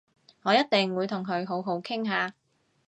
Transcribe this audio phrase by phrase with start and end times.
[0.41, 2.33] 我一定會同佢好好傾下